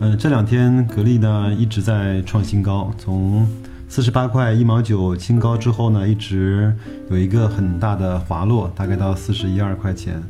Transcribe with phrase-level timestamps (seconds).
[0.00, 3.44] 嗯，这两天格力呢一直在创新高，从
[3.88, 6.72] 四十八块一毛九新高之后呢，一直
[7.10, 10.22] 有一个很大的滑落，大概到四十一二块钱。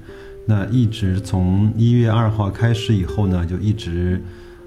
[0.46, 4.22] 那一直从一月二号开始以后呢，就一直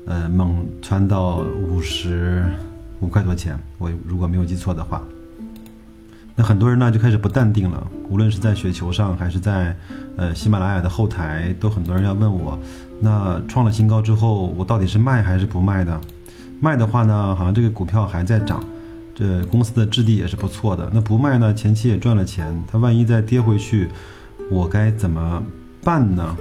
[0.05, 2.45] 呃猛窜到五十
[2.99, 3.57] 五块多钱。
[3.79, 5.01] 我如果没有记错的话，
[6.35, 9.75] 那很多人呢就开始不淡定了，无论是在雪球上还是在
[10.17, 12.57] 呃喜马拉雅的后台，都很多人要问我。
[12.99, 15.99] 那创了新高之后，我到底是卖还是不卖的？
[16.59, 18.63] 卖的话呢，好像这个股票还在涨，
[19.15, 20.89] 这公司的质地也是不错的。
[20.93, 23.89] 那不卖呢，前期也赚了钱，它万一再跌回去，
[24.51, 25.43] 我该怎么
[25.83, 26.37] 办呢？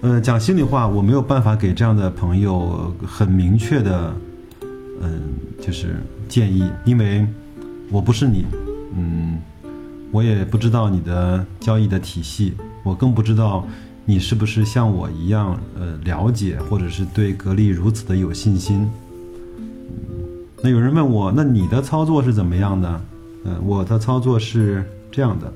[0.00, 4.12] 呃，讲心里话，我没有办法给这样的朋友很明确的，
[5.00, 5.22] 嗯，
[5.60, 5.94] 就是
[6.28, 7.24] 建议，因为
[7.92, 8.46] 我不是你，
[8.96, 9.38] 嗯，
[10.10, 13.66] 我也不知道你的交易的体系，我更不知道。
[14.04, 18.90] 你是不是像我一样，呃，了解或者是对格力如此的有信心？
[20.60, 23.00] 那有人问我，那你的操作是怎么样的？
[23.44, 25.52] 嗯，我的操作是这样的，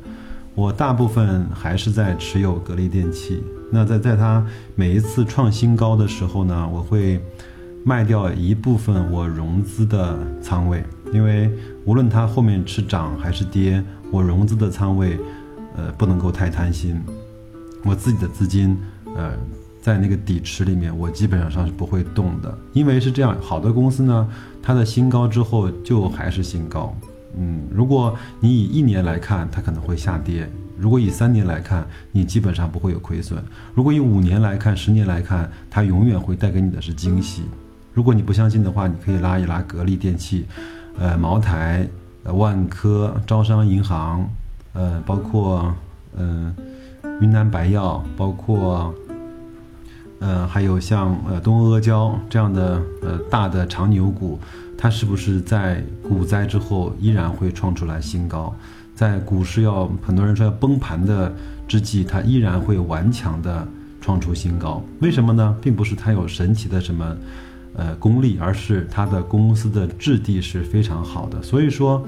[0.55, 3.43] 我大部分还是在持有格力电器。
[3.73, 7.21] 那在在它每一次创新高的时候呢，我会
[7.83, 11.51] 卖掉一部分我融资的仓位，因为
[11.85, 15.19] 无论它后面是涨还是跌，我融资的仓位，
[15.77, 17.01] 呃，不能够太贪心。
[17.85, 18.77] 我自己的资金，
[19.15, 19.33] 呃，
[19.81, 24.29] 在那个底池里面，我基本上是不会动的，因为是这样，好的公司呢，
[24.61, 26.93] 它的新高之后就还是新高，
[27.39, 33.39] 嗯，如果你以一年来看，它可能会下跌；如果以三年来看，你基本上不会有亏损；
[33.75, 37.43] 如果以五年来看、十年来看，它永远会带给你的是惊喜。
[37.95, 40.45] 如果你不相信的话，你可以拉一拉格力电器，
[40.99, 41.89] 呃，茅台、
[42.25, 44.29] 呃万科、招商银行，
[44.73, 45.75] 呃，包括，
[46.17, 46.55] 嗯。
[47.19, 48.95] 云南白药，包括，
[50.21, 54.39] 呃，还有像呃东阿阿胶这样的呃大的长牛股，
[54.77, 58.55] 它是不是在股灾之后依然会创出来新高？
[58.95, 61.35] 在股市要很多人说要崩盘的
[61.67, 63.67] 之际，它依然会顽强的
[63.99, 64.83] 创出新高。
[65.01, 65.57] 为什么呢？
[65.63, 67.17] 并不是它有神奇的什么
[67.77, 71.43] 呃功力，而是它的公司的质地是非常好的。
[71.43, 72.05] 所以说。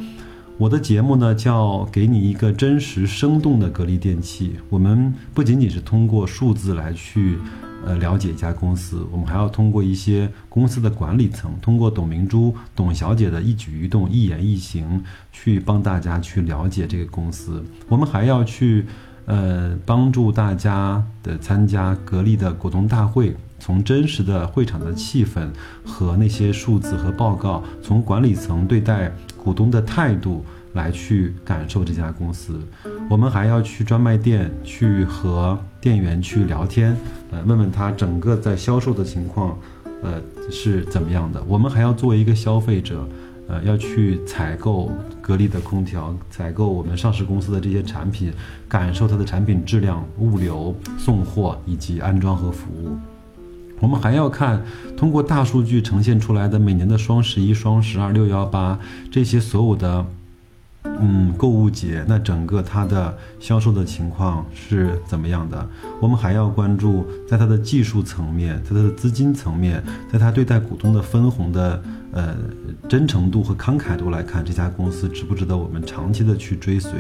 [0.61, 4.57] 我的节目呢，叫给你一个真实生动的格力电器。
[4.69, 7.39] 我们不仅仅是通过数字来去，
[7.87, 15.01] 呃，了解一家公司，我们还要通过一些公司的管理层，通过董明珠、董小姐的一举一动、一言一行，
[15.31, 17.65] 去帮大家去了解这个公司。
[17.89, 18.85] 我们还要去，
[19.27, 25.49] 呃，帮助大家的参加格力的股东大会，从真实的会场的气氛
[25.85, 29.13] 和那些数字和报告，从管理层对待。
[29.39, 32.61] 股东的态度来去感受这家公司，
[33.09, 36.95] 我们还要去专卖店去和店员去聊天，
[37.31, 39.57] 呃，问问他整个在销售的情况，
[40.03, 40.21] 呃
[40.51, 41.43] 是怎么样的。
[41.45, 43.09] 我们还要作为一个消费者，
[43.47, 44.93] 呃，要去采购
[45.23, 48.31] 格力的空调，采购我们上市公司的这些产品，
[48.69, 52.99] 感受它的产品质量、物流、送货以及安装和服务。
[53.81, 54.63] 我们还要看
[54.97, 58.79] 通过大数据呈现出来的每年的双十一、双十二、六幺八
[59.11, 60.05] 这些所有的，
[60.85, 65.69] 嗯，购物节，那整个它的销售的情况是怎么样的？
[66.01, 72.35] 我们还要关注在它的技术层面，在它的资金层面，在它对待股东的分红的呃
[72.89, 76.93] 真诚度和慷慨度来看，这家公司值不值得我们长期的去追随？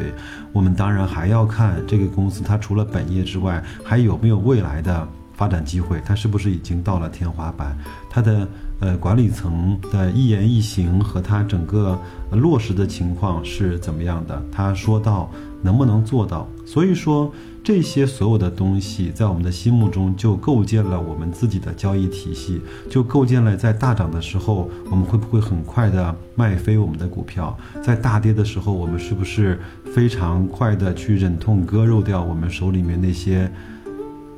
[0.52, 5.08] 我们当然还要看这个公司它除了本业之外，还有没有未来的。
[5.38, 7.78] 发展机会，它是不是已经到了天花板？
[8.10, 8.48] 它的
[8.80, 11.96] 呃管理层的一言一行和它整个
[12.32, 14.42] 落实的情况是怎么样的？
[14.50, 15.30] 他说到
[15.62, 16.48] 能不能做到？
[16.66, 17.32] 所以说
[17.62, 22.60] 这些所有的东西在我们的心目中就构建了我们自己的交易体系，
[22.90, 27.56] 就构建了在大涨的时候我们会不会很快的卖飞我们的股票？
[27.80, 29.60] 在大跌的时候我们是不是
[29.94, 33.48] 非常快的去忍痛割肉掉我们手里面那些？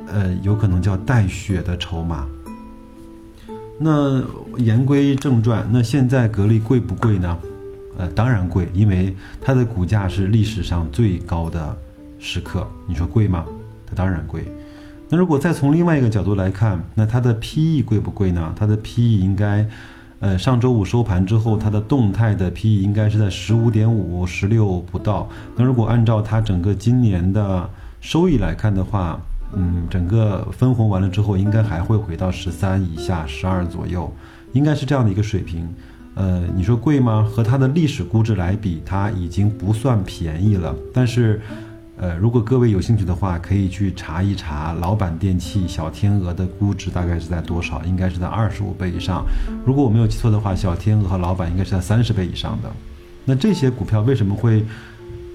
[0.09, 2.27] 呃，有可能叫带血的筹码。
[3.79, 4.23] 那
[4.59, 7.39] 言归正传，那现在格力贵不贵呢？
[7.97, 11.77] 呃，当然贵，因为它的股价是历史上最高的
[12.19, 12.67] 时刻。
[12.87, 13.45] 你说贵吗？
[13.87, 14.45] 它当然贵。
[15.09, 18.55] 那如果再从另外一个角度来看，那它的 PE 贵不贵呢？
[18.57, 19.67] 它的 PE 应该，
[20.21, 25.29] 呃，上周五收盘之后，它的动态的 PE 应该是在十五点五、十六不到。
[25.57, 27.69] 那如果按照它整个今年的
[28.01, 29.21] 收益来看的话，
[29.55, 34.13] 嗯，整个分红完了之后，应该还会回到十三以下、十二左右，
[34.53, 35.69] 应该是这样的一个水平。
[36.15, 37.27] 呃，你说贵吗？
[37.31, 40.75] 和它的历史估值来比，它已经不算便宜了。
[40.93, 41.41] 但是，
[41.97, 49.25] 呃，如果各位有兴趣的话，可以去查一查老板电器小天鹅的估值大概是在多少，应该是在二十五倍以上。
[49.65, 52.71] 如果我没有记错的话，小天鹅和老板应该是在三十倍以上的。
[53.25, 54.65] 那这些股票为什么会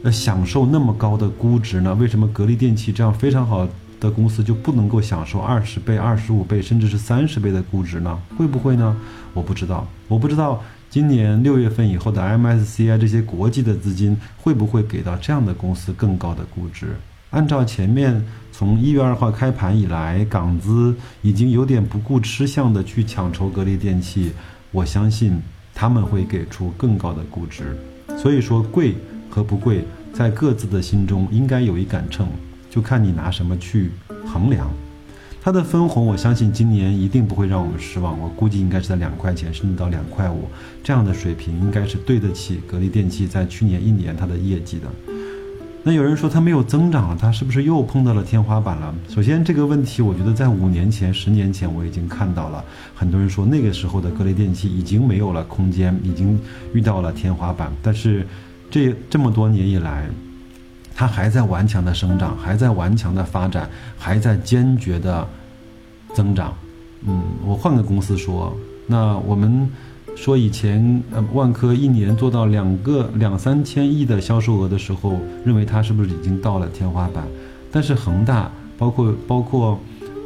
[0.04, 1.96] 呃享受那么高的估值呢？
[1.96, 3.68] 为什么格力电器这样非常好
[4.00, 8.20] 的公司就不能够享受二十倍、二十五倍，甚至是三十倍的估值呢？
[8.38, 8.96] 会不会呢？
[9.34, 16.96] 我不知道，我不知道今年六月份以后的 MSCI 这些国际的资金会不会给到这样的公司更高的估值。
[17.32, 24.32] 按照前面从一月二号开盘以来，港资已经有点不顾吃相的去抢筹格力电器，
[24.72, 25.42] 我相信
[25.74, 27.78] 他们会给出更高的估值。
[28.18, 28.96] 所以说，贵
[29.30, 29.84] 和不贵，
[30.14, 32.26] 在各自的心中应该有一杆秤，
[32.76, 33.90] 就看你拿什么去
[34.28, 34.70] 衡量。
[35.42, 38.20] 它的分红，我相信今年一定不会让我们失望。
[38.20, 40.50] 我估计应该是在两块钱，甚至到两块五
[40.84, 44.88] 这样的水平，应该是对得起格力电器在去年一年它的业绩的。
[45.84, 48.94] 那有人说它没有增长了，它是不是又碰到了天花板了？
[49.08, 52.62] 首先这个问题，我觉得在五年前、十年前我已经看到了。
[52.94, 56.38] 很多人说那个时候的格力电器已经没有了空间，已经
[56.74, 57.72] 遇到了天花板。
[57.82, 58.28] 但是
[58.70, 60.10] 这这么多年以来，
[60.96, 65.28] 它还在顽强的生长，还在顽强的发展，还在坚决的
[66.14, 66.54] 增长。
[67.06, 68.56] 嗯，我换个公司说，
[68.88, 69.70] 那我们
[70.16, 77.26] 说以前呃万科一年做到两个两三千亿的销售额的时候，认为它是不是已经到了天花板？
[77.70, 79.78] 但是恒大包括包括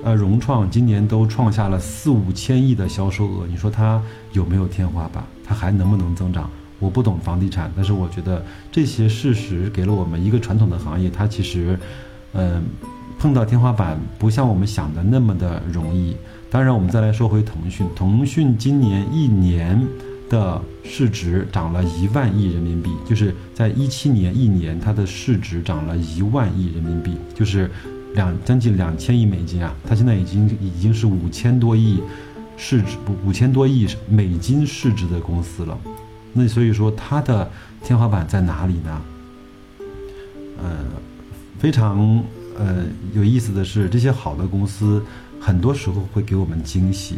[0.03, 3.99] 呃融创今年都创下了四五千亿的销售额，你说它
[4.33, 5.23] 有没有天花板？
[5.43, 6.47] 它还能不能增长？
[6.79, 11.77] 我不懂房地产，但是我觉得这些事实给了我们一个传统的行业，它其实，
[12.33, 12.63] 嗯，
[13.19, 16.15] 碰到天花板不像我们想的那么的容易。
[16.49, 19.85] 当然，我们再来说回腾讯，腾讯今年一年
[20.29, 27.69] 的市值涨了一万亿人民币，就是在一七年一年它的市值涨了一万亿人民币，就是
[28.15, 32.01] 两将近两千亿美金啊，它现在已经已经是五千多亿
[32.57, 35.77] 市值五千多亿美金市值的公司了。
[36.33, 37.49] 那所以说它的
[37.83, 39.01] 天花板在哪里呢？
[40.61, 40.77] 呃，
[41.57, 42.23] 非常
[42.57, 42.83] 呃
[43.13, 45.01] 有意思的是，这些好的公司
[45.39, 47.17] 很多时候会给我们惊喜。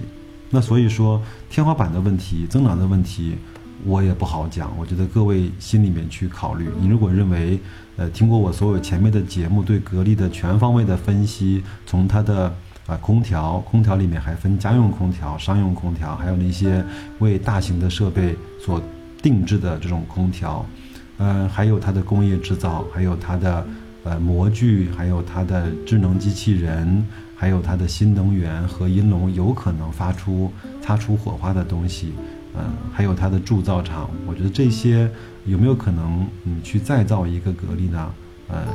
[0.50, 3.36] 那所以说天花板的问题、增长的问题，
[3.84, 4.72] 我也不好讲。
[4.78, 6.70] 我觉得各位心里面去考虑。
[6.80, 7.60] 你如果认为，
[7.98, 12.54] 呃，听过我所有前面的节目，对格力的全方位的分析，从它的
[12.86, 16.84] 啊空调，空调里面还分家用空调、商用空调，还有那些
[17.20, 18.82] 为大型的设备所
[19.22, 20.66] 定制的这种空调，
[21.18, 23.66] 呃，还有它的工业制造，还有它的
[24.04, 30.52] 呃模具，还有它的智能机器人，还有它的新能源和银龙有可能发出
[30.82, 32.14] 擦出火花的东西，
[32.56, 35.10] 嗯，还有它的铸造厂，我觉得这些
[35.46, 38.12] 有没有可能嗯去再造一个格力呢？
[38.48, 38.66] 呃，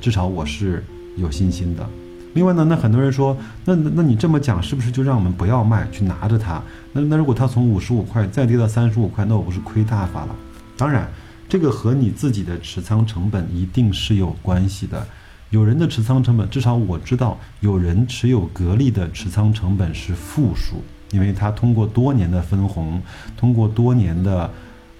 [0.00, 0.82] 至少我是
[1.16, 1.88] 有信心的。
[2.34, 6.62] 另外呢，那很多人说，那那你这么讲，是不是就让我们不要卖，去拿着它？
[6.92, 10.34] 那那如果它从五十五块再跌到三十五块，那我不是亏大发了？
[10.76, 11.06] 当然，
[11.48, 15.06] 这个和你自己的持仓成本一定是有关系的。
[15.50, 23.00] 有人的持仓成本，至少我知道，有人持有格力的持仓成本是负数，因为他通过多年的分红，
[23.36, 24.50] 通过多年的。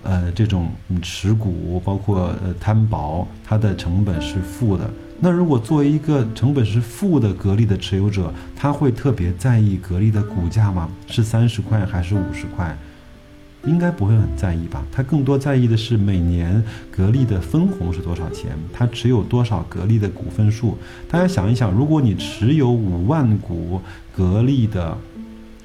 [0.04, 0.68] 呃，这种
[1.00, 4.90] 持股包括呃摊薄，它的成本是负的。
[5.24, 10.88] 那如果作为一个成本是负的格力的持有者，他会特别在意格力的股价吗？
[11.06, 12.76] 是三十块还是五十块？
[13.64, 14.84] 应该不会很在意吧？
[14.90, 16.60] 他更多在意的是每年
[16.90, 20.76] 格力的分红是多少钱，他持有多少格力的股份数。
[21.08, 23.80] 大家想一想，如果你持有五万股
[24.16, 24.98] 格力的。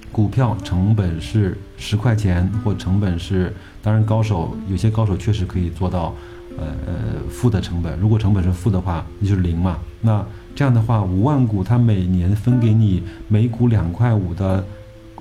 [0.09, 6.15] 股票成本是十块钱，或成本是，当然高手有些高手确实可以做到，
[6.57, 6.93] 呃呃
[7.29, 7.97] 负的成本。
[7.99, 9.77] 如果成本是负的话，那就是零嘛。
[10.01, 14.63] 那这样的话，五万股它每年分给你每股两块五的，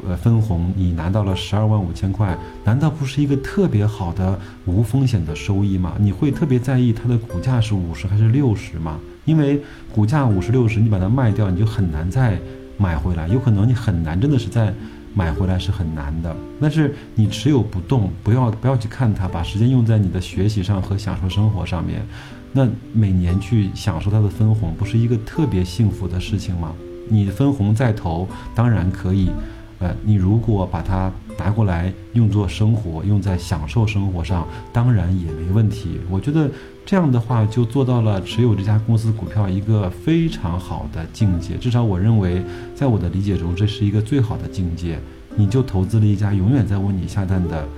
[0.07, 5.95] 呃分红，你拿到了十二万五千块，难道不是一个特别好的无风险的收益吗？
[5.99, 8.99] 你会特别在意它的股价是五十还是六十吗？
[9.25, 9.61] 因为
[9.95, 12.39] 股价五十六十，你把它卖掉，你就很难再。
[12.79, 14.71] 买回来有可能你很难，真的是在
[15.17, 16.37] 买回来是很难的。
[16.61, 22.07] 但是你持有不动，不要不要去看它，把时间用在你的学习上和享受生活上面。
[22.53, 26.73] 那每年去享受它的分红，不是一个特别幸福的事情吗？
[27.09, 29.31] 你分红再投，当然可以。
[29.79, 36.01] 呃，你如果把它拿过来用作生活，用在享受生活上，当然也没问题。
[36.11, 36.51] 我觉得
[36.85, 41.57] 这样的话就做到了持有这家公司股票一个非常好的境界。
[41.57, 42.43] 至少我认为，
[42.75, 44.99] 在我的理解中，这是一个最好的境界。
[45.39, 47.69] 你就投资了一家永远在为你下蛋的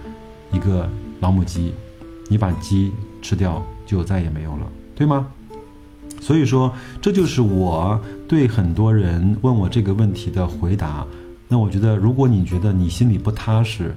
[0.52, 0.88] 一个
[1.18, 1.72] 老母鸡，
[2.28, 5.26] 你把鸡吃掉就再也没有了，对吗？
[6.20, 6.72] 所以说，
[7.02, 11.04] 这就是我对很多人问我这个问题的回答。
[11.48, 13.94] 那我觉得，如果你觉得你心里不踏实，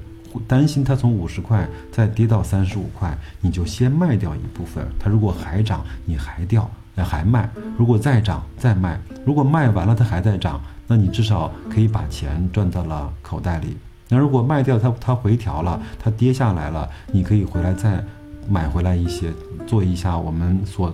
[0.47, 4.87] 担心它从五十块再跌到三十五块，你就先卖掉一部分。
[4.97, 13.75] 它如果还涨，你还掉，还卖；如果再涨，再卖；如果卖完了它还在涨，那你至少可以把钱赚到了口袋里。
[14.07, 18.01] 那如果卖掉它，它回调了，它跌下来了，你可以回来再
[18.49, 19.33] 买回来一些，
[19.67, 20.93] 做一下我们所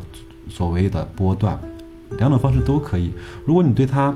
[0.49, 1.59] 所谓的波段，
[2.17, 3.13] 两种方式都可以。
[3.45, 4.15] 如果你对它，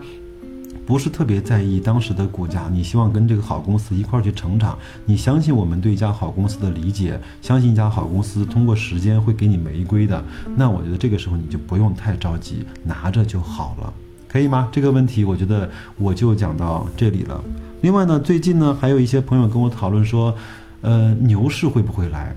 [0.91, 10.21] 不是特别在意当时的股价，你希望跟这个好公司一块儿去成长，你相信我们对一家好公司的理解，相信一家好公司通过时间会给你玫瑰的，
[10.57, 13.93] 那我觉得这个时候你就不用太着急，拿着就好了，
[14.27, 14.67] 可以吗？
[14.69, 17.41] 这个问题我觉得我就讲到这里了。
[17.79, 20.35] 另外呢，最近呢还有一些朋友跟我讨论说，
[20.81, 22.35] 呃，牛市会不会来？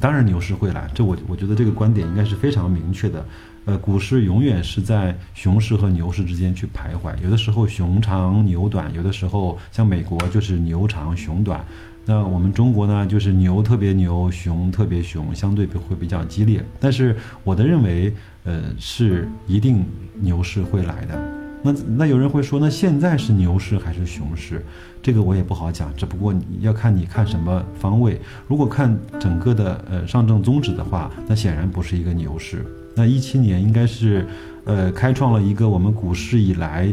[0.00, 3.26] 当然牛市会来，这我我觉得这个观点应该是非常明确的。
[3.64, 11.64] 呃，股市永远是在熊市和牛市之间去徘徊，有的时候熊长牛短，有的时候像美国就是牛长熊短，
[12.04, 16.64] 那我们中国呢就是牛特别牛，熊特别熊，相对会比较激烈。
[16.80, 19.86] 但是我的认为，呃，是一定
[20.20, 21.16] 牛市会来的。
[21.62, 24.64] 那那有人会说，那现在是牛市还是熊市？
[25.00, 28.20] 这个我也不好讲，只不过要看你看什么方位。
[28.48, 32.66] 如果看整个的呃上证综指的话，那显然不是一个牛市。
[32.94, 34.26] 那一七年应该是，
[34.64, 36.92] 呃，开创了一个我们股市以来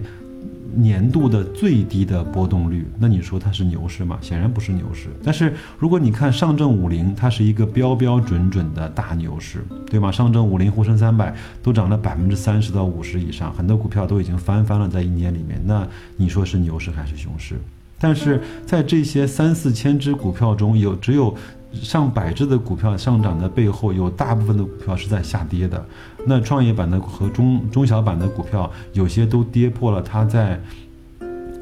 [0.75, 2.85] 年度的最低的波动率。
[2.99, 4.17] 那你说它是牛市吗？
[4.21, 5.09] 显然不是牛市。
[5.23, 10.11] 但是如果你看上证五零，它是一个标标准准的大牛市，对吗？
[10.11, 15.59] 上证五零、沪深三百都涨了百分之三十到五十以上，很多股票都已经翻番了，在一年里面。
[15.65, 17.55] 那你说是牛市还是熊市？
[17.99, 21.35] 但是在这些三四千只股票中有只有。
[21.73, 25.85] 上百只的股票上涨的背后，有大部分的股票是在下跌的。
[26.25, 30.59] 那创业板的和中中小板的股票，有些都跌破了它在，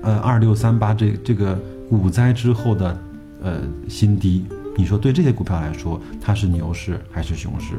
[0.02, 1.60] 呃二六三八这这个
[1.90, 2.98] 股灾之后的
[3.44, 4.46] 呃新低。
[4.78, 7.76] 你说对这些股票来说，它是牛市还是熊市？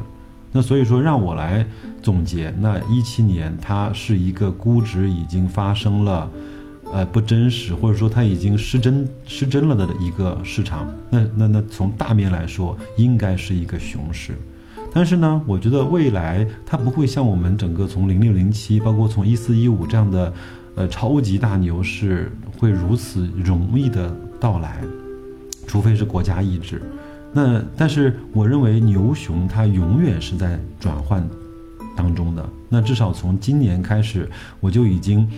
[0.51, 1.65] 那所以说让我来
[2.01, 6.29] 总结，那一七年它是一个估值已经发生了。
[6.91, 14.33] 呃，不真实，或者说它已经失真失真了的一个市场，那那那从大面来说，应该是一个熊市。
[14.91, 20.33] 但是呢，我觉得未来它不会像我们整个从零六零七，包括从一四一五这样的，
[20.73, 24.81] 呃，超级大牛市会如此容易的到来，
[25.67, 26.81] 除非是国家意志。
[27.31, 31.23] 那但是我认为牛熊它永远是在转换
[31.95, 32.43] 当中的。
[32.67, 34.27] 那至少从今年开始，
[34.59, 35.29] 我就已经。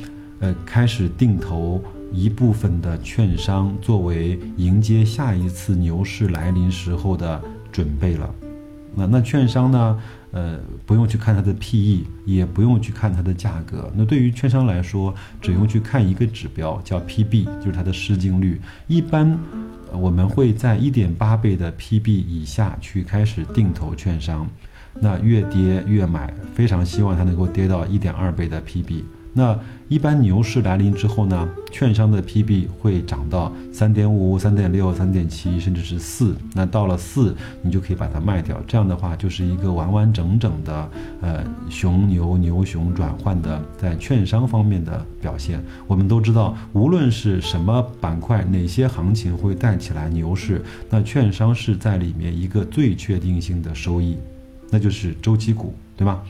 [0.42, 1.82] 呃，开始定投
[2.12, 8.30] 一部分的券商，作为迎接下一次牛市来临时候的准备了。
[8.94, 10.02] 那那券商呢？
[10.34, 13.92] 呃，不用去看它的 PE，也不用去看它的价格。
[13.94, 18.62] 那对于券商来说，只用去看一个指标，叫 PB，就是它的市净率。
[18.88, 19.38] 一般
[19.92, 24.48] 我们会在一点八倍的 PB 以下去开始定投券商。
[25.02, 29.04] 那越跌越买，非常希望它能够跌到一点二倍的 PB。
[29.34, 29.58] 那
[29.88, 36.36] 一般牛市来临之后呢，券商的 PB 会涨到三点五、三点六、三点七，甚至是四。
[36.54, 38.62] 那到了四，你就可以把它卖掉。
[38.68, 40.90] 这样的话，就是一个完完整整的
[41.22, 45.64] 呃熊牛牛熊转换的在券商方面的表现。
[45.88, 54.18] 我们都知道，无论是什么板块、哪些行情会带起来牛市，那券商是在里面一个最确定性的收益，
[54.70, 56.22] 那就是周期股，对吗？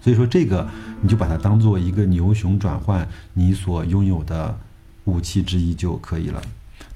[0.00, 0.66] 所以说这个
[1.02, 4.58] 你就把它当做一个牛熊转换你所拥有的
[5.04, 6.40] 武器之一就可以了。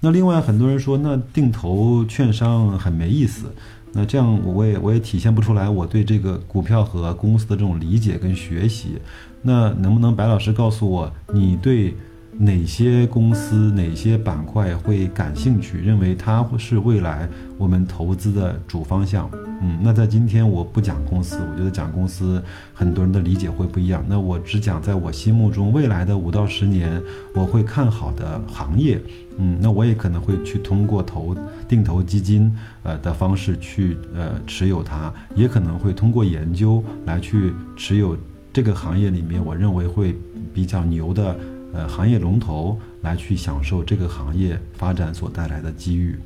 [0.01, 3.55] 那另外很多人说，那定投券商很没意思。
[3.93, 8.99] 那这样我也我也体现不出来我对这个股票和公司的这种理解跟学习。
[9.43, 11.95] 那能不能白老师告诉我，你对
[12.39, 15.79] 哪些公司、哪些板块会感兴趣？
[15.79, 19.31] 认为它是未来我们投资的主方向？
[19.63, 22.43] 嗯，那在今天我不讲公司，我觉得讲公司
[22.75, 24.05] 很多人的理解会不一样。
[24.09, 27.01] 那我只讲在我心目中未来的五到十年
[27.35, 29.01] 我会看好的行业。
[29.39, 31.37] 嗯，那我也可能会去通过投
[31.69, 38.17] 定投基金呃的方式去呃持有它，也可能会通过研究来去持有
[38.53, 40.17] 这个行业里面我认为会
[40.53, 41.37] 比较牛的
[41.75, 46.19] 呃行业龙头来去享受这个行业发展所带来的机遇。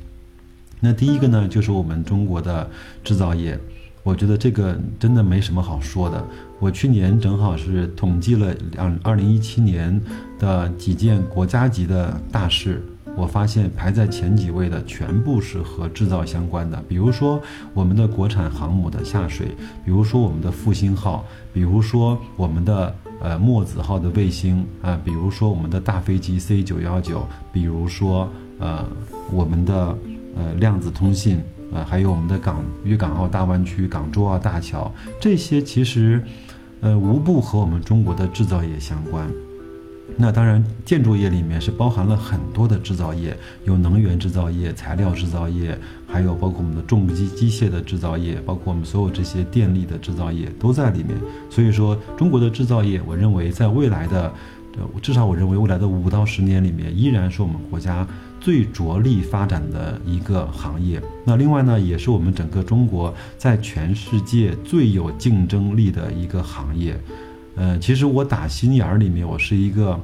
[0.79, 2.69] 那第一个呢，就是我们中国的
[3.03, 3.59] 制造业，
[4.03, 6.23] 我觉得这个真的没什么好说的。
[6.59, 9.99] 我去年正好是统计了两二零一七年
[10.37, 12.81] 的几件国家级的大事。
[13.17, 17.41] 我发现排在前几位的全部是和制造相关的，比如说
[17.73, 19.47] 我们的国产航母的下水，
[19.83, 28.85] 比如说我们的复兴号，比如说我们的呃墨子号的卫星啊，比如说我们的大飞机 C 九幺九，比如说呃
[29.31, 29.97] 我们的
[30.35, 31.41] 呃量子通信
[31.73, 36.23] 啊，还有我们的港粤港澳大湾区、港珠澳大桥，这些其实
[36.81, 39.29] 呃无不和我们中国的制造业相关。
[40.17, 51.17] 那当然，建筑业里面是包含了很多的制造业，有能源制造业、材料制造业，还有包括我们的重机机械的制造业，包括我们所有这些电力的制造业都在里面。
[51.49, 54.33] 所以说，中国的制造业，我认为在未来的，
[54.77, 58.05] 呃至少我认为未来的五到十年里面，依然是我们国家
[58.41, 61.01] 最着力发展的一个行业。
[61.23, 66.99] 那另外呢，也是我们整个中国在全世界最有竞争力的一个行业。
[67.59, 69.99] 呃，其实我打心眼儿里面，我是一个，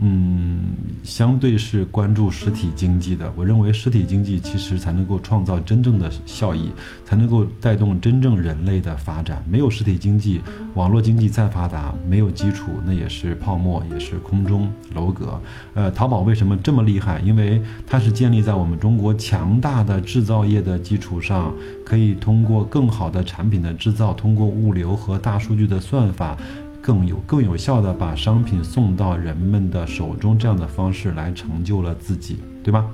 [0.00, 0.60] 嗯，
[1.02, 3.32] 相对是关注实体经济的。
[3.34, 6.70] 我认为实体经济其实才能够创造真正的效益，
[7.02, 9.42] 才能够带动真正人类的发展。
[9.48, 10.42] 没有实体经济，
[10.74, 15.40] 网络经济再发达，没有基础，那也是泡沫，也是空中楼阁。
[15.72, 17.20] 呃，淘宝为什么这么厉害？
[17.20, 21.54] 因为它是建立在我们中国强大的制造业的基础上，
[21.86, 26.36] 可以通过更好的产品的制造，通过物流和大数据的算法。
[26.82, 32.84] 更有更有效的把商品送到人们的手中，这样的方式来成就了自己，对吧？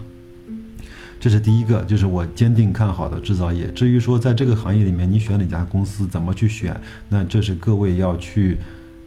[1.19, 3.73] 这是第一个，就是我坚定看好的制造业。
[3.73, 8.59] 至于说在这个行业里面你选哪家公司，怎么去选，那这是各位要去。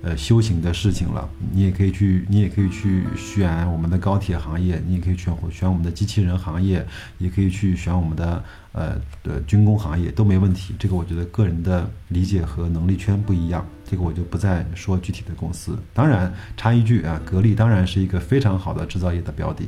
[0.03, 6.83] 呃，修行的事情了，你也可以去，你也可以去选我们的高铁行业，你也可以选选我们的机器人行业，
[7.19, 10.73] 也可以去选我们的呃的军工行业，都没问题。
[10.79, 15.77] 这个我觉得个人的理解和能力圈不一样，这个我就不再说具体的公司。
[15.93, 19.67] 当然插一句啊，格力当然是一个非常好的制造业的标的。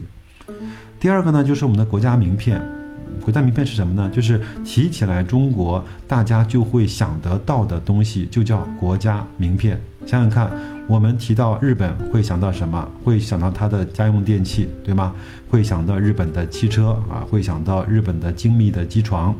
[0.97, 2.61] 第二个呢，就是我们的国家名片。
[3.21, 4.09] 国家名片是什么呢？
[4.13, 9.79] 就是提起来中国，大家就会想得到的东西，就叫国家名片。
[10.05, 10.49] 想想看，
[10.87, 12.89] 我们提到日本会想到什么？
[13.03, 15.13] 会想到它的家用电器，对吗？
[15.49, 19.35] 会想到日本的汽车啊，会想到日本的精密的机床。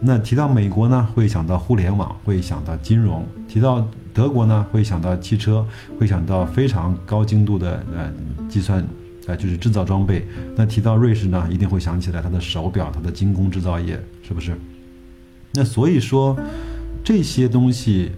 [0.00, 3.26] 那提到美国呢，会想到互联网，会想到金融。
[3.48, 5.66] 提到德国呢，会想到汽车，
[5.98, 8.12] 会想到非常高精度的呃
[8.48, 8.84] 计算。
[9.26, 10.26] 啊，就是制造装备。
[10.56, 14.56] 那提到瑞士呢，一定会想起来它的手表，它的精工制造业，是不是？
[15.52, 16.34] 那所以说，
[17.04, 18.10] 这些东西，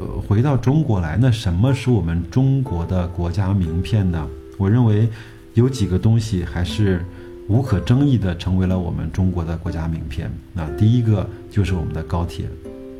[0.00, 4.26] 呃，回到中国来，那什么是我们中国的国家名片呢？
[4.56, 5.08] 我认为
[5.54, 7.04] 有几个东西还是
[7.48, 10.30] 无可争议的，成为了我们中国的国家名片。
[10.52, 12.46] 那第一个就是我们的高铁，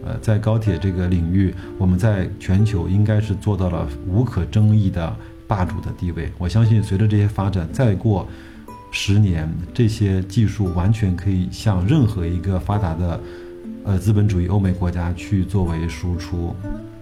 [0.05, 5.17] 呃，在高铁这个领域，我们在全球应该是做到了无可争议的。
[5.49, 8.29] 霸主的地位，我相信随着这些发展，再过
[8.91, 13.19] 十年，这些技术完全可以向任何一个发达的，
[13.83, 16.55] 呃，资本主义欧美国家去作为输出。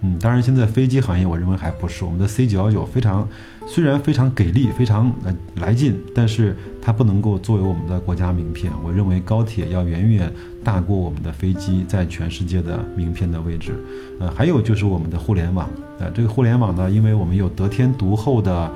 [0.02, 3.26] 嗯，当然，现在飞机行业，我认为还不是我们的 C 九幺九非常，
[3.66, 8.70] 虽然非常给力，非常呃来劲，但是它不能够作为我们的国家名片。
[8.84, 10.30] 我认为高铁要远远
[10.62, 13.72] 大过我们的飞机在全世界的名片的位置。
[14.20, 15.68] 呃，还有就是我们的互联网。
[15.98, 18.70] 呃，这个互联网呢，因为我们有得天独厚的，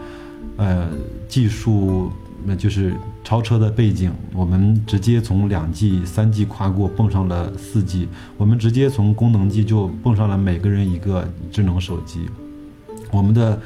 [0.56, 0.88] 呃，
[1.28, 2.10] 技术，
[2.44, 12.20] 那就是超车的背景，我们直接从两 G、三 G 跨过，蹦上了四 G，我们直接从功能机就蹦上了每个人一个智能手机，
[13.10, 13.60] 我们的，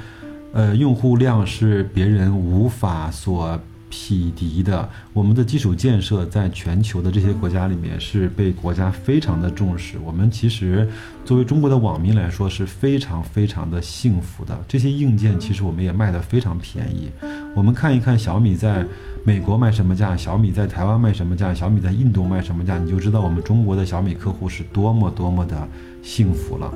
[0.53, 3.59] 呃，用户量是别人无法所。
[3.97, 9.97] 匹敌的，我们的基础建设在全球的这些国家里面是被国家非常的重视。
[10.05, 10.89] 我们其实
[11.25, 14.59] 作为中国的网民来说是非常非常的幸福的。
[14.67, 17.09] 这些硬件其实我们也卖得非常便宜。
[17.55, 18.85] 我们看一看小米在
[19.25, 25.69] 美国卖什么价，小米在台湾卖什么价，小米在印度卖什么价，你就知道我们中国的小米客户是多么多么的
[26.03, 26.75] 幸福了。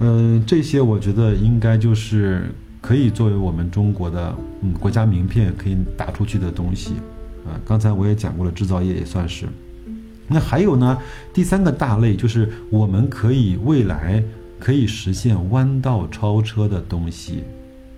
[0.00, 2.54] 嗯，这些我觉得应该就是。
[2.86, 6.92] 可以作为我们中国的嗯国家名片可以打出去的东西，
[7.44, 9.48] 啊，刚才我也讲过了，制造业也算是。
[10.28, 10.96] 那还有呢，
[11.34, 14.22] 第三个大类就是我们可以未来
[14.60, 17.42] 可以实现弯道超车的东西。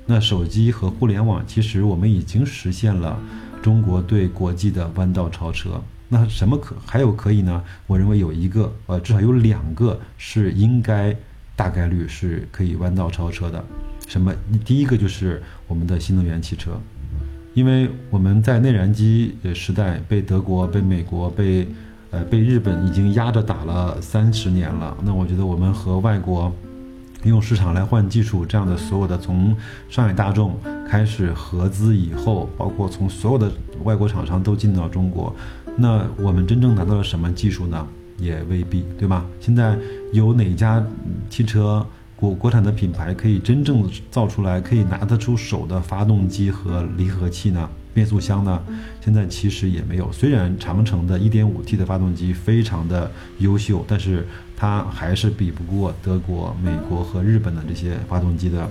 [0.06, 3.20] 那手机和互联网，其实我们已经实现了
[3.60, 5.78] 中国对国际的弯道超车。
[6.08, 7.62] 那什么可还有可以呢？
[7.86, 11.14] 我认为有一个，呃，至少有两个是应该
[11.54, 13.62] 大概率是可以弯道超车的。
[14.08, 14.34] 什么？
[14.64, 16.72] 第一个就是我们的新能源汽车，
[17.52, 21.68] 因为我们在内燃机的时代被德国、被美国、被
[22.10, 24.96] 呃被日本已经压着打了三十年了。
[25.04, 26.50] 那我觉得我们和外国
[27.24, 29.54] 用市场来换技术，这样的所有的从
[29.90, 33.52] 上海大众开始合资以后，包括从所有的
[33.84, 35.34] 外国厂商都进到中国，
[35.76, 37.86] 那我们真正拿到了什么技术呢？
[38.16, 39.24] 也未必，对吧？
[39.38, 39.78] 现在
[40.12, 40.82] 有哪家
[41.28, 41.86] 汽车？
[42.18, 47.70] 国国产的品牌可以真正造出来可以拿得出手的发动机和离合器呢？
[47.94, 48.60] 变速箱呢？
[49.00, 50.10] 现在其实也没有。
[50.10, 54.26] 虽然长城的 1.5T 的发动机非常的优秀，但是
[54.56, 58.68] 它还是比不过德国、美国和日本的这些发动机的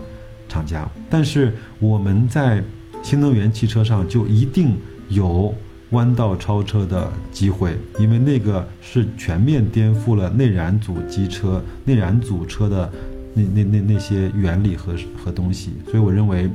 [0.49, 0.85] 厂家。
[1.09, 2.61] 但是我们在
[3.01, 5.55] 新能源汽车上就一定有
[5.91, 12.91] 弯道超车的机会，因为那个是全面颠覆了内燃组机车、内燃组车的。
[13.37, 16.49] 那那那那些原理和和东西，所以我认为，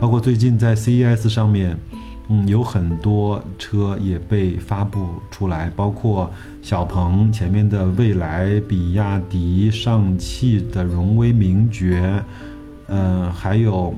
[0.00, 1.76] 包括最近在 CES 上面，
[2.28, 12.22] 嗯，有很多车也被发布出来，包括小鹏前面的蔚来、比亚迪、上汽的荣威、名爵，
[12.88, 13.94] 嗯，还有，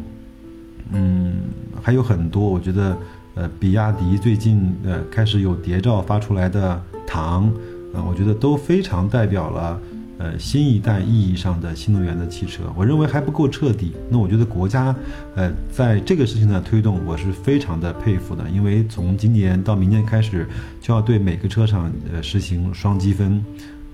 [0.92, 1.34] 嗯，
[1.82, 2.98] 还有很多，我觉得，
[3.34, 7.50] 呃，比亚迪最近呃开始有谍照发出来的唐，
[7.94, 9.80] 呃，我觉得都非常代表了。
[10.18, 13.92] 呃，新一代意义上的新能源的汽车，我认为还不够彻底。
[14.08, 14.94] 那我觉得国家，
[15.34, 18.48] 呃，在这个事情的推动，我是非常的佩服的。
[18.48, 20.48] 因为从今年到明年开始，
[20.80, 23.44] 就要对每个车厂呃实行双积分。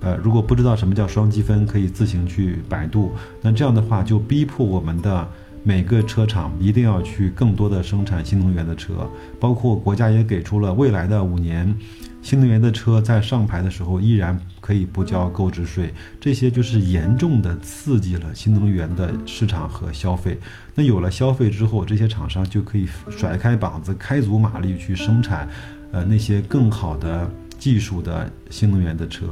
[0.01, 3.13] 呃，如果不知道什么叫双积分，可以自行去百度。
[3.41, 5.29] 那这样的话，就逼迫我们的
[5.65, 9.09] 每个车厂一定要去更多的生产新能源的车，
[9.41, 11.73] 包括国家也给出了未来的五年。
[12.23, 20.39] 新能源的车在上牌的时候依然可以不交购置税，这些就是严重的刺激了新能源的市场和消费。
[20.75, 25.49] 那有了消费之后，这些厂商就可以甩开膀子，开足马力去生产，
[25.91, 29.27] 呃，那些更好的技术的新能源的车。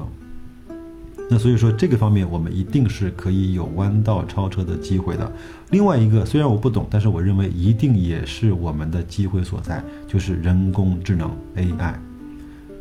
[1.30, 5.32] 那所以说这个方面我们一定是可以有弯道超车的机会的。
[5.70, 11.94] 另外一个虽然我不懂，但是我认为一定也是我们的机会所在，就是人工智能 AI。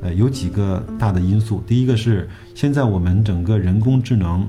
[0.01, 1.61] 呃，有几个大的因素。
[1.67, 4.47] 第一个是现在我们整个人工智能，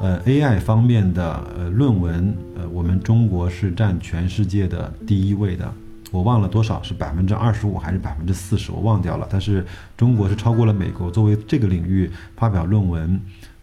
[0.00, 5.72] 呃，AI 方面的呃论文，呃，我们中国是占全世界的第一位的。
[6.10, 9.26] 我忘了多少是百分之二十五还是百分之四十，我忘掉了。
[9.30, 9.64] 但是
[9.96, 13.20] 中国是超过了美国，作为这个领域发表论文，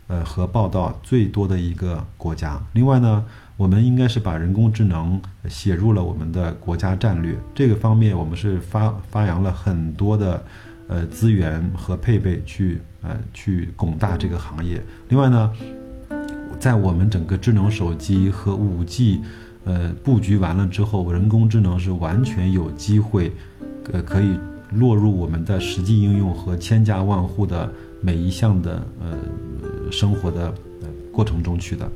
[0.07, 2.57] 呃和报道最多的一个国家。
[2.73, 3.25] 另外呢，
[3.57, 5.19] 我们应该是把人工智能
[5.49, 7.35] 写入了我们的国家战略。
[7.53, 10.41] 这个方面我们是发发扬了很多的。
[10.87, 14.81] 呃，资源和配备去呃去拱大这个行业。
[15.09, 15.51] 另外呢，
[16.59, 19.21] 在我们整个智能手机和五 G
[19.63, 23.31] 呃布局完了之后，人工智能是完全有机会
[23.91, 24.37] 呃可以
[24.71, 27.71] 落入我们的实际应用和千家万户的
[28.01, 31.89] 每一项的呃生活的呃过程中去的。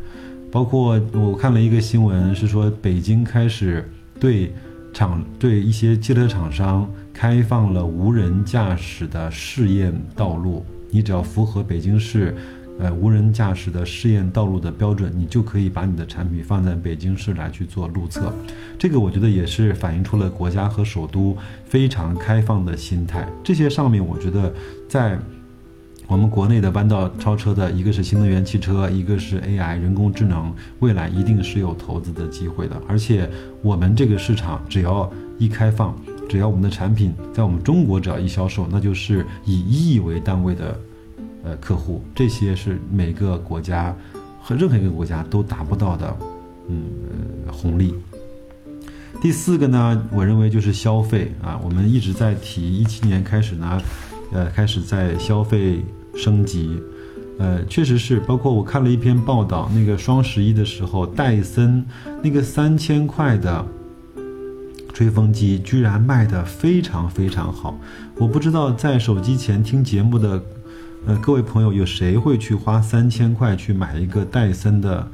[0.52, 3.88] 包括我看了一个新闻，是说北京开始
[4.19, 4.52] 对
[4.93, 6.89] 厂对一些汽车厂商。
[7.12, 12.34] 开放了无人驾驶的试验道路，你只要符合北京市，
[12.80, 18.34] 呃，无人驾驶的试验道路的标准，你就可以把你的产品放在北京市来去做路测。
[18.78, 23.28] 这个我觉得也是反映出了国家和首都非常开放的心态。
[23.43, 24.54] 这些上面，我觉得
[24.88, 25.19] 在。
[26.10, 32.82] 我们国内的弯道超车的一个是新能源汽车，一个是 AI 人工智能，未来一定是有投资的机会的。
[32.88, 33.30] 而且
[33.62, 35.95] 我们这个市场只要一开放，
[36.28, 40.80] 只要我们的产品在我们中国只要一销售，那就是以亿为单位的，
[41.43, 43.95] 呃客户，这些是每个国家
[44.41, 46.17] 和任何一个国家都达不到的，
[46.69, 46.86] 嗯
[47.52, 47.93] 红利。
[49.22, 53.80] 第四个呢，我认为就是消费啊，我们一直在提，一七年开始呢，
[54.34, 55.86] 呃开始在消费。
[56.15, 56.82] 升级，
[57.38, 58.19] 呃，确实是。
[58.22, 61.86] 包括我看了一篇报道，那个双十一的时候，戴森
[62.22, 63.65] 那个三千块的
[64.93, 67.80] 吹风机居然卖的非常非常好。
[68.17, 70.43] 我不知道在手机前听节目的，
[71.06, 75.10] 呃，各位朋友有谁会去花三千块去买一个戴森的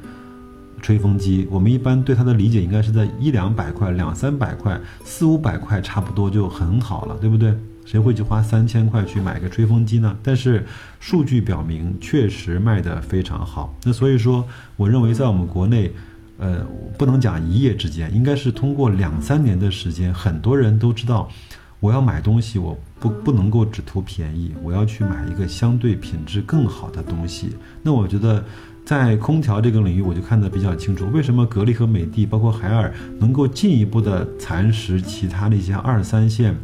[0.82, 1.46] 吹风机？
[1.50, 7.54] 我们一般对它的理解应该是在一两百块、两三百块、四五百块，差不多就很好了，对不对？
[7.86, 10.14] 谁会去花三千块去买个吹风机呢？
[10.22, 10.66] 但是
[11.00, 13.74] 数据表明，确实卖得非常好。
[13.84, 14.46] 那所以说，
[14.76, 15.92] 我认为在我们国内，
[16.38, 16.66] 呃，
[16.98, 21.30] 不能讲一夜之间，应该是通过两三年的时间，很多人都知道，
[21.78, 27.56] 我要买东西，我不不能够只图便宜，我要去买一个相对品质更好的东西。
[27.82, 28.44] 那我觉得，
[28.84, 36.54] 在空调这个领域，我就看得比较清楚，为什么格力和美的，包括海尔能够进一步的蚕食其他的一些二三线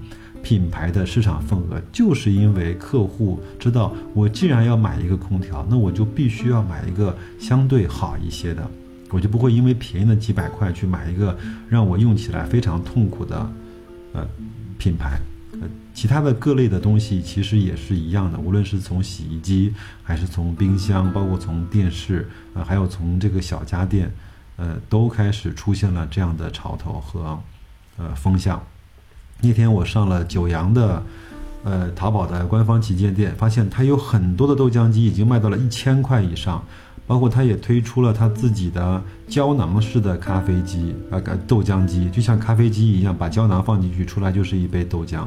[0.42, 8.68] 品牌的市场份额，就是因为客户知道，我既然要买一个空调，那我就必须要买一个相对好一些的，
[9.10, 11.36] 我就不会因为便宜的几百块去买一个
[11.68, 13.50] 让我用起来非常痛苦的，
[14.12, 14.26] 呃，
[14.78, 15.18] 品牌。
[15.60, 24.10] 呃其他的各类的东西其实也是一样的，无论是从洗衣机，还是从冰箱，包括从电视，呃，还有从这个小家电，
[24.56, 27.38] 呃，都开始出现了这样的潮头和
[27.98, 28.60] 呃风向。
[29.42, 31.02] 那天我上了九阳的
[31.64, 36.64] 呃淘宝的官方旗舰店，发现它有很多的豆浆机已经卖到了一千块以上，
[37.08, 45.24] 包括它也推出了它自己的胶囊式的咖啡机啊，豆浆机，就像咖啡机一样，把胶囊放进去，出来就是一杯豆浆。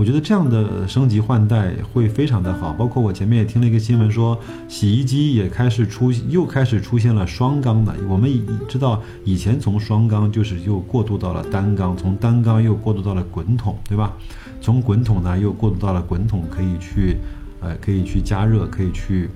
[0.00, 7.94] 我觉得这样的升级换代会非常的好，包括我前面也听了一个新闻说，洗衣机也开始出，又开始出现了双缸的。
[8.08, 8.32] 我们
[8.66, 14.16] 知道以前从双缸就是又过渡到了单缸，从单缸又过渡到了滚筒，对吧？
[14.62, 17.18] 从滚筒呢又过渡到了滚筒可以去，
[17.60, 19.28] 呃，可以去加热，可以去，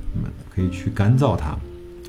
[0.49, 1.55] 可以去干燥它。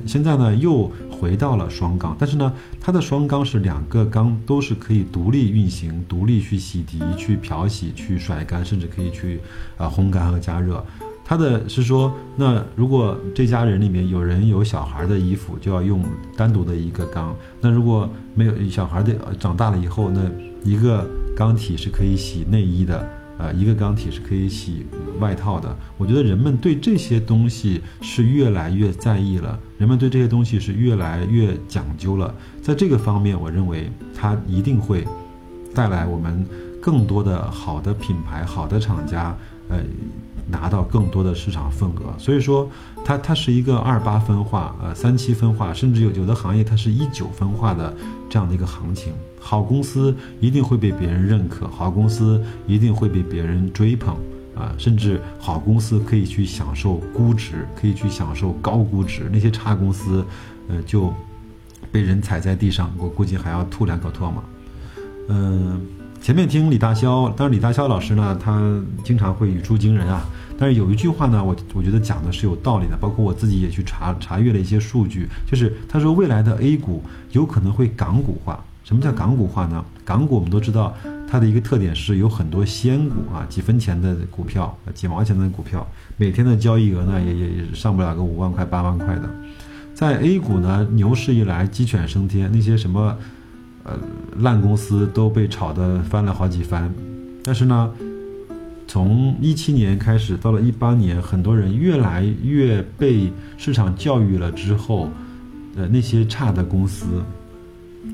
[0.06, 9.40] 现在呢，又回到了双缸，但是呢，它的双缸是两个缸都是可以独立运行、独立去洗涤、去漂洗、去甩干，甚至可以去
[9.78, 10.84] 啊烘干和加热。
[11.28, 16.04] 它的是说，那如果这家人里面有人有小孩的衣服，就要用
[16.38, 20.22] 单独的一个缸；那如果没有小孩的长大了以后，那
[20.64, 21.04] 一个
[21.36, 23.10] 缸体是可以洗内衣的。
[23.38, 24.86] 呃，一个钢体是可以洗
[25.20, 25.76] 外套的。
[25.98, 32.34] 我觉得人们对这些东西是越来越在意了，人们对这些东西是越来越讲究了。
[32.62, 35.06] 在这个方面，我认为它一定会
[35.74, 36.46] 带来我们
[36.82, 39.36] 更多的好的品牌、好的厂家，
[39.70, 39.78] 呃，
[40.48, 42.14] 拿到更多的市场份额。
[42.18, 42.70] 所以说，
[43.04, 47.94] 它它是一个二八分化，呃，三七分化，甚至有有的行业它是一九分化的
[48.30, 49.14] 这样的一个行情。
[49.40, 54.16] 好公司一定会被别人认可，好公司一定会被别人追捧，
[54.56, 59.30] 啊，甚至好公司可以去享受估值，可以去享受高估值。
[59.32, 60.26] 那些差公司，
[60.68, 61.14] 呃，就
[61.92, 64.44] 被人踩在地上，我估计还要吐两口唾沫。
[65.28, 65.80] 嗯，
[66.26, 70.26] 前面听李大霄，当然李大霄老师呢，他经常会语出惊人啊。
[70.58, 78.60] 但是有一句话呢，我我觉得讲的是有道理的，包括我自己也去查查阅了一些数据，就是他说未来的 A 股有可能会港股化。
[78.84, 79.86] 什么叫港股化呢？
[80.04, 80.96] 港股我们都知道，
[81.30, 89.30] 它的一个特点是有很多仙股啊，几分钱的股票，几毛钱的股票，每天的交易额呢也也上不了个五万块、八万块的。
[89.94, 93.16] 在 A 股呢，牛市一来，鸡犬升天，那些什么
[93.86, 93.98] 呃
[94.40, 96.94] 烂公司都被炒得翻了好几番。
[97.42, 97.94] 但是呢，
[98.86, 105.10] 从一七年开始到了一八年，很多人越来越被市场教育了之后，
[105.78, 107.06] 呃，那些差的公司。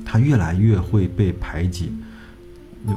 [0.05, 1.91] 它越来越会被排挤，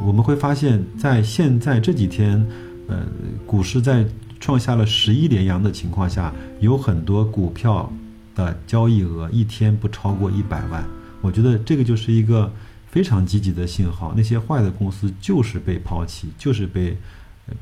[0.07, 2.47] 我们会发现，在现在这几天，
[2.87, 3.05] 呃，
[3.45, 4.07] 股市在
[4.39, 7.93] 创下了十一连阳的情况下，有很多股票
[8.37, 10.85] 的交易额一天不超过一百万。
[11.25, 12.53] 我觉得这个就是一个
[12.87, 16.95] 非常积极的信号，那些坏的公司就是被抛弃，就是被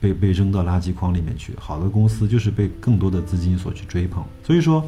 [0.01, 4.25] 被被扔到垃圾筐里面去；好的公司就是被更多的资金所去追捧。
[4.45, 4.85] 所以说，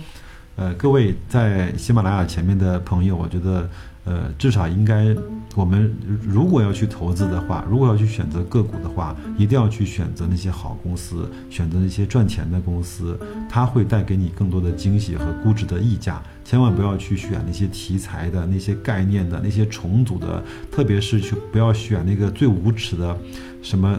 [0.56, 3.70] 呃，各位在喜马拉雅前面的朋友，我觉得。
[4.04, 5.16] 呃，至少应该，
[5.54, 5.90] 我们
[6.20, 16.22] 如果要去投资的话，如果要去选择个股的话，一定要去选择那些好公司，选择那些赚钱的公司，它会带给你更多的惊喜和估值的溢价。
[16.44, 23.18] 千万不要去选那些题材的、那些概念的、那些重组的，特别是去不要选那个最无耻的，
[23.62, 23.98] 什么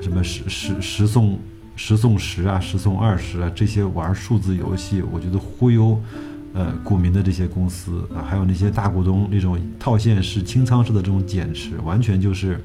[0.00, 1.38] 什么十十十送
[1.76, 6.00] 十送十啊，十送二十啊，这些玩数字游戏，我觉得忽悠。
[6.54, 12.60] 呃，股民的这些公司啊，还有那些大股东那种套现式、清仓式的这种减持，完全就是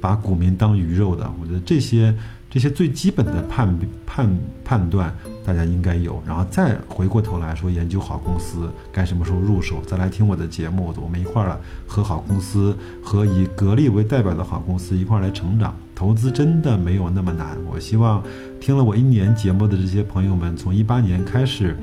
[0.00, 1.30] 把股民当鱼肉的。
[1.38, 2.16] 我觉得这些
[2.48, 6.22] 这些最基本的判判判断，大家应该有。
[6.26, 15.76] 然后再回过头来说，研究好公司该什么时候入手，再来听我的节目，我们一块儿和好公司和以格力为代表的好公司一块儿来成长。
[15.94, 17.58] 投资真的没有那么难。
[17.70, 18.22] 我希望
[18.58, 21.76] 听了我一年节目的这些朋友们，从一八年开始。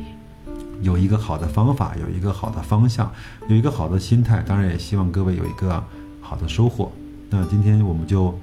[0.81, 3.11] 有一个好的方法，有一个好的方向，
[3.47, 5.83] 有一个好的心态，当然也希望各位有一个
[6.21, 6.91] 好的收获。
[7.29, 8.37] 那今天我们就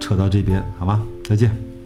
[0.00, 1.02] 扯到这边，好吗？
[1.24, 1.77] 再见。